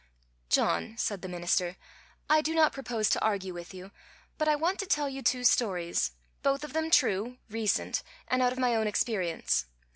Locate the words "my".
8.57-8.73